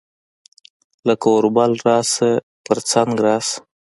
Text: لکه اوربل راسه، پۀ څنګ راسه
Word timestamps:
لکه 1.07 1.25
اوربل 1.33 1.71
راسه، 1.87 2.29
پۀ 2.65 2.73
څنګ 2.89 3.13
راسه 3.25 3.55